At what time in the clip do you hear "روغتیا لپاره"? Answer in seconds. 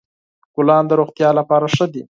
0.99-1.65